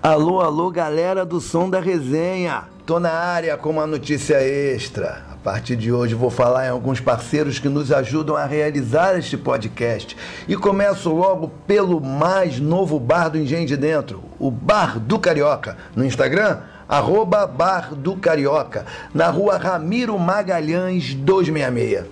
[0.00, 2.68] Alô, alô, galera do Som da Resenha.
[2.86, 5.24] Tô na área com uma notícia extra.
[5.32, 9.36] A partir de hoje vou falar em alguns parceiros que nos ajudam a realizar este
[9.36, 10.16] podcast.
[10.46, 15.76] E começo logo pelo mais novo bar do Engenho de Dentro, o Bar do Carioca.
[15.96, 16.58] No Instagram,
[16.88, 22.04] arroba Bar do Carioca, na rua Ramiro Magalhães 266.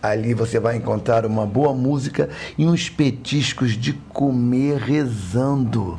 [0.00, 5.98] Ali você vai encontrar uma boa música e uns petiscos de comer rezando.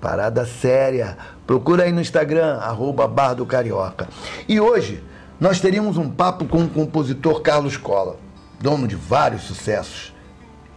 [0.00, 1.16] Parada séria.
[1.46, 4.08] Procura aí no Instagram, arroba Bar do Carioca.
[4.48, 5.02] E hoje
[5.40, 8.16] nós teríamos um papo com o compositor Carlos Cola,
[8.60, 10.14] dono de vários sucessos,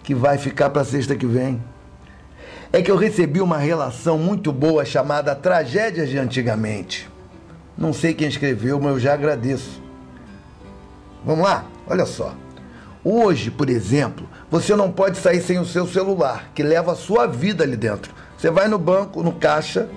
[0.03, 1.62] que vai ficar para sexta que vem.
[2.73, 7.09] É que eu recebi uma relação muito boa chamada Tragédias de Antigamente.
[7.77, 9.81] Não sei quem escreveu, mas eu já agradeço.
[11.26, 11.65] Vamos lá?
[11.88, 12.34] Olha só.
[13.03, 17.26] Hoje, por exemplo, você não pode sair sem o seu celular, que leva a sua
[17.26, 18.13] vida ali dentro.
[18.41, 19.87] Você vai no banco, no caixa,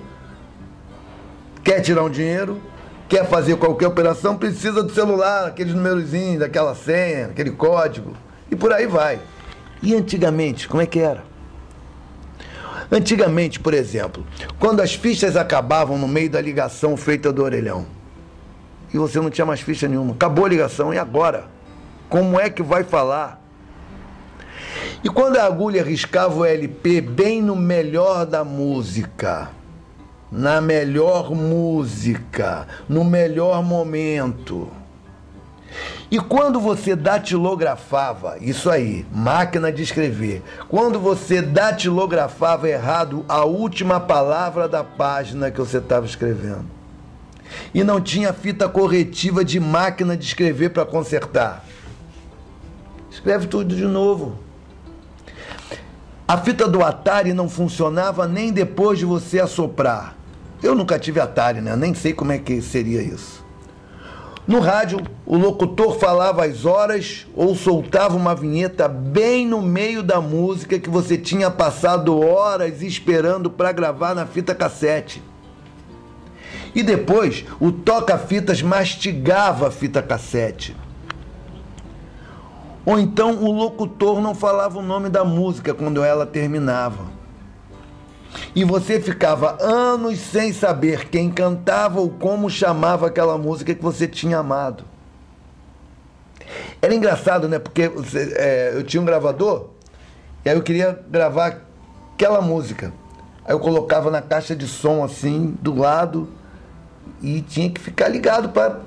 [1.63, 2.61] quer tirar um dinheiro,
[3.09, 8.15] quer fazer qualquer operação, precisa do celular, aqueles numerozinhos, daquela senha, aquele código,
[8.51, 9.19] e por aí vai.
[9.81, 11.23] E antigamente, como é que era?
[12.91, 14.23] Antigamente, por exemplo,
[14.59, 17.87] quando as fichas acabavam no meio da ligação feita do orelhão,
[18.93, 21.45] e você não tinha mais ficha nenhuma, acabou a ligação, e agora?
[22.07, 23.43] Como é que vai falar?
[25.05, 29.51] E quando a agulha riscava o LP bem no melhor da música,
[30.31, 34.67] na melhor música, no melhor momento.
[36.09, 43.99] E quando você datilografava, isso aí, máquina de escrever, quando você datilografava errado a última
[43.99, 46.65] palavra da página que você estava escrevendo,
[47.75, 51.63] e não tinha fita corretiva de máquina de escrever para consertar,
[53.11, 54.43] escreve tudo de novo.
[56.27, 60.15] A fita do Atari não funcionava nem depois de você assoprar.
[60.63, 61.75] Eu nunca tive Atari, né?
[61.75, 63.45] Nem sei como é que seria isso.
[64.47, 70.19] No rádio, o locutor falava as horas ou soltava uma vinheta bem no meio da
[70.19, 75.21] música que você tinha passado horas esperando para gravar na fita cassete.
[76.73, 80.75] E depois, o toca-fitas mastigava a fita cassete.
[82.85, 87.05] Ou então o locutor não falava o nome da música quando ela terminava.
[88.55, 94.07] E você ficava anos sem saber quem cantava ou como chamava aquela música que você
[94.07, 94.83] tinha amado.
[96.81, 97.57] Era engraçado, né?
[97.57, 97.91] Porque
[98.35, 99.69] é, eu tinha um gravador
[100.45, 101.61] e aí eu queria gravar
[102.13, 102.93] aquela música.
[103.43, 106.29] Aí eu colocava na caixa de som assim, do lado,
[107.21, 108.79] e tinha que ficar ligado para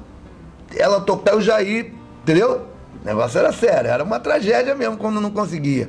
[0.77, 1.93] ela tocar o Jair,
[2.23, 2.67] entendeu?
[3.03, 5.89] O negócio era sério, era uma tragédia mesmo quando não conseguia.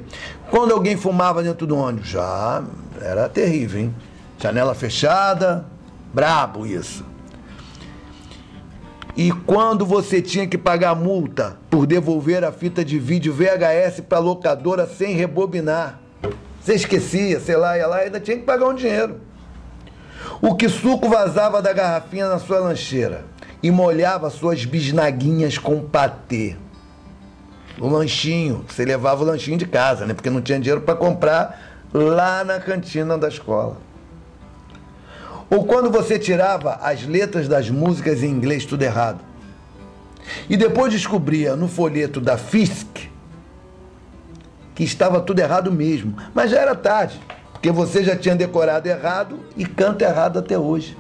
[0.50, 2.64] Quando alguém fumava dentro do ônibus, já
[3.02, 3.96] era terrível, hein?
[4.38, 5.66] Janela fechada,
[6.14, 7.06] brabo isso.
[9.18, 14.20] E quando você tinha que pagar multa por devolver a fita de vídeo VHS para
[14.20, 16.00] locadora sem rebobinar,
[16.62, 19.20] você esquecia, sei lá, ia lá e ainda tinha que pagar um dinheiro.
[20.42, 23.26] O que suco vazava da garrafinha na sua lancheira
[23.62, 26.56] e molhava suas bisnaguinhas com patê
[27.80, 28.66] o lanchinho.
[28.68, 30.14] Você levava o lanchinho de casa, né?
[30.14, 33.78] Porque não tinha dinheiro para comprar lá na cantina da escola.
[35.50, 39.20] Ou quando você tirava as letras das músicas em inglês tudo errado.
[40.48, 43.10] E depois descobria no folheto da FISC
[44.76, 46.16] que estava tudo errado mesmo.
[46.34, 47.20] Mas já era tarde,
[47.52, 50.96] porque você já tinha decorado errado e canta errado até hoje.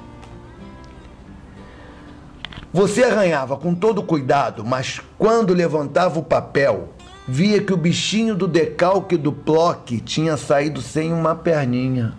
[2.71, 6.89] Você arranhava com todo cuidado, mas quando levantava o papel,
[7.27, 12.13] via que o bichinho do decalque do ploque tinha saído sem uma perninha.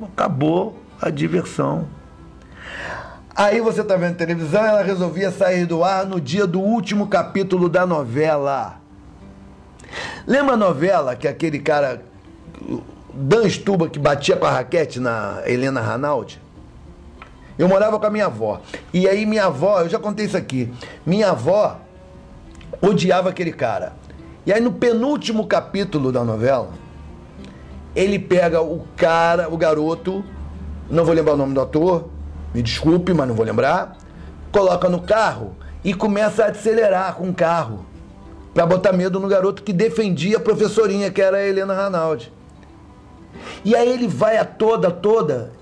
[0.00, 1.88] Acabou a diversão.
[3.34, 7.68] Aí você tá vendo televisão, ela resolvia sair do ar no dia do último capítulo
[7.68, 8.80] da novela.
[10.26, 12.02] Lembra a novela que aquele cara,
[13.12, 16.40] Dan Stuba, que batia com a raquete na Helena Ranaldi?
[17.60, 18.58] Eu morava com a minha avó.
[18.90, 20.72] E aí minha avó, eu já contei isso aqui.
[21.04, 21.76] Minha avó
[22.80, 23.92] odiava aquele cara.
[24.46, 26.70] E aí no penúltimo capítulo da novela,
[27.94, 30.24] ele pega o cara, o garoto,
[30.90, 32.08] não vou lembrar o nome do ator,
[32.54, 33.94] me desculpe, mas não vou lembrar,
[34.50, 35.54] coloca no carro
[35.84, 37.84] e começa a acelerar com o carro
[38.54, 42.32] para botar medo no garoto que defendia a professorinha, que era a Helena Ranaldi.
[43.62, 45.59] E aí ele vai a toda, toda,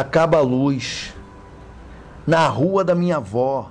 [0.00, 1.14] acaba a luz
[2.26, 3.70] na rua da minha avó.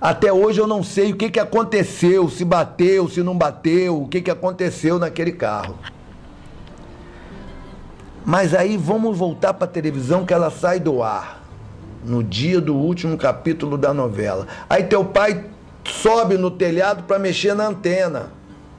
[0.00, 4.08] Até hoje eu não sei o que, que aconteceu, se bateu, se não bateu, o
[4.08, 5.76] que, que aconteceu naquele carro.
[8.24, 11.42] Mas aí vamos voltar para a televisão que ela sai do ar.
[12.04, 14.46] No dia do último capítulo da novela.
[14.68, 15.46] Aí teu pai
[15.84, 18.30] sobe no telhado para mexer na antena.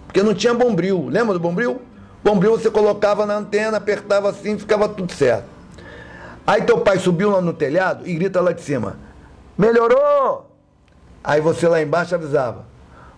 [0.05, 1.07] Porque não tinha bombril.
[1.09, 1.81] Lembra do bombril?
[2.23, 5.54] Bombril você colocava na antena, apertava assim, ficava tudo certo.
[6.45, 8.97] Aí teu pai subiu lá no telhado e grita lá de cima:
[9.57, 10.51] Melhorou!
[11.23, 12.65] Aí você lá embaixo avisava: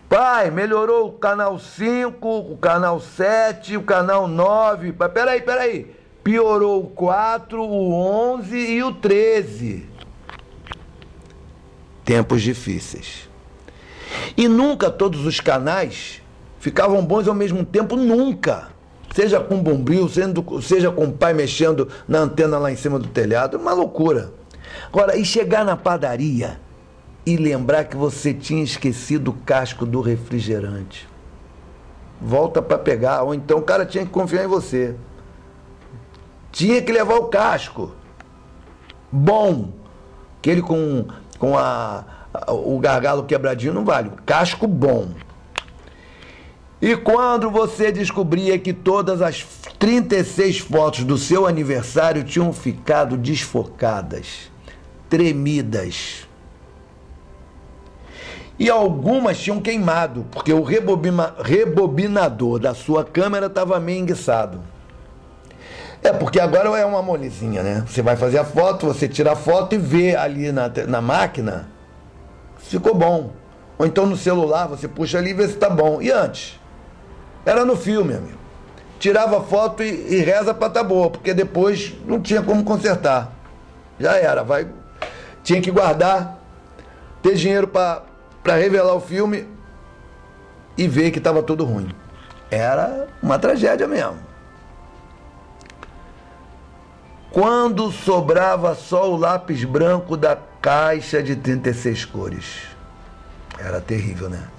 [0.08, 4.96] Pai, melhorou o canal 5, o canal 7, o canal 9.
[4.98, 5.96] Mas peraí, peraí.
[6.24, 9.90] Piorou o 4, o 11 e o 13.
[12.06, 13.30] Tempos difíceis.
[14.36, 16.22] E nunca todos os canais
[16.60, 18.70] ficavam bons ao mesmo tempo, nunca.
[19.18, 20.08] Seja com bombril,
[20.62, 24.32] seja com o pai mexendo na antena lá em cima do telhado, uma loucura.
[24.94, 26.60] Agora, e chegar na padaria
[27.26, 31.10] e lembrar que você tinha esquecido o casco do refrigerante.
[32.22, 34.94] Volta para pegar, ou então o cara tinha que confiar em você.
[36.52, 37.94] Tinha que levar o casco.
[39.12, 39.74] Bom.
[40.38, 41.08] Aquele com,
[41.40, 42.06] com a,
[42.50, 44.12] o gargalo quebradinho não vale.
[44.28, 45.08] Casco bom.
[46.82, 49.46] E quando você descobria que todas as
[49.80, 54.52] 36 fotos do seu aniversário tinham ficado desfocadas,
[55.10, 56.28] tremidas,
[58.60, 64.62] e algumas tinham queimado, porque o rebobina, rebobinador da sua câmera estava meio enguiçado.
[66.02, 67.84] É, porque agora é uma molezinha, né?
[67.88, 71.70] Você vai fazer a foto, você tira a foto e vê ali na, na máquina
[72.58, 73.32] ficou bom.
[73.78, 76.02] Ou então no celular, você puxa ali e vê se está bom.
[76.02, 76.60] E antes?
[77.48, 78.38] Era no filme, amigo.
[79.00, 83.32] Tirava foto e, e reza estar tá boa, porque depois não tinha como consertar.
[83.98, 84.68] Já era, vai.
[85.46, 86.40] Tinha que guardar,
[87.24, 88.04] ter dinheiro para
[88.58, 89.48] revelar o filme
[90.78, 91.90] e ver que estava tudo ruim.
[92.52, 94.20] Era uma tragédia mesmo.
[97.32, 102.64] Quando sobrava só o lápis branco da caixa de 36 cores.
[103.58, 104.57] Era terrível, né?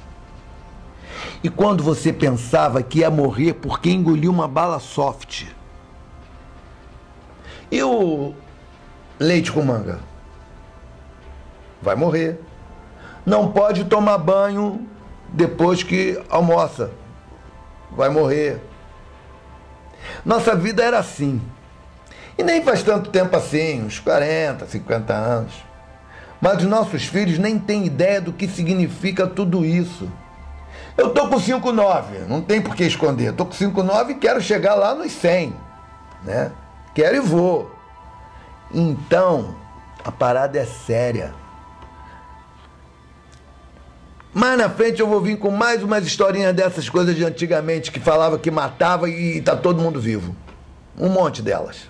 [1.43, 5.47] E quando você pensava que ia morrer porque engoliu uma bala soft.
[7.70, 8.35] E o
[9.19, 10.00] leite com manga?
[11.82, 12.41] Vai morrer
[13.29, 14.88] não pode tomar banho
[15.29, 16.91] depois que almoça.
[17.91, 18.59] Vai morrer.
[20.25, 21.41] Nossa vida era assim.
[22.38, 25.53] E nem faz tanto tempo assim, uns 40, 50 anos.
[26.41, 30.11] Mas os nossos filhos nem têm ideia do que significa tudo isso.
[30.98, 33.32] Eu tô com 5,9, não tem por que esconder.
[33.32, 35.54] Tô com 5,9 e quero chegar lá nos 100,
[36.24, 36.50] né?
[36.92, 37.70] Quero e vou.
[38.74, 39.54] Então,
[40.04, 41.32] a parada é séria.
[44.34, 48.00] Mais na frente eu vou vir com mais umas historinhas dessas coisas de antigamente que
[48.00, 50.34] falava que matava e tá todo mundo vivo.
[50.98, 51.88] Um monte delas.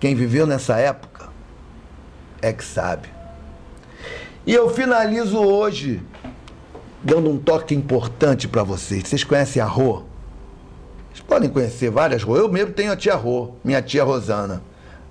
[0.00, 1.28] Quem viveu nessa época
[2.42, 3.08] é que sabe.
[4.44, 6.02] E eu finalizo hoje
[7.04, 9.04] dando um toque importante para vocês.
[9.04, 10.02] Vocês conhecem a Rô?
[11.12, 12.36] Vocês podem conhecer várias Rô.
[12.36, 14.62] Eu mesmo tenho a tia Rô, minha tia Rosana.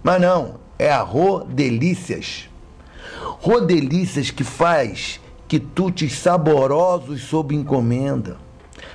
[0.01, 2.49] Mas não, é a Rô Delícias.
[3.21, 8.37] Rô Delícias que faz quitutes saborosos sob encomenda,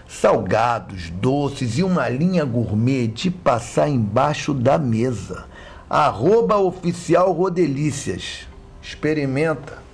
[0.09, 5.45] salgados, doces e uma linha gourmet de passar embaixo da mesa.
[5.89, 8.47] Arroba oficial Rodelícias.
[8.83, 9.88] Experimenta.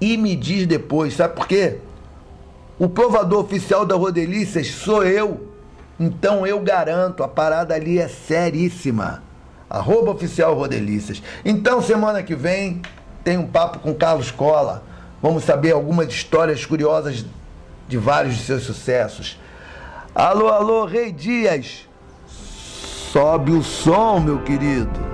[0.00, 1.78] E me diz depois, sabe por quê?
[2.78, 5.52] O provador oficial da Rodelícias sou eu.
[5.98, 9.22] Então eu garanto, a parada ali é seríssima.
[9.68, 11.22] Arroba oficial Rodelícias.
[11.44, 12.82] Então semana que vem
[13.24, 14.84] tem um papo com Carlos Cola
[15.22, 17.24] Vamos saber algumas histórias curiosas
[17.88, 19.38] de vários de seus sucessos.
[20.14, 21.88] Alô, alô, Rei Dias.
[23.12, 25.05] Sobe o som, meu querido.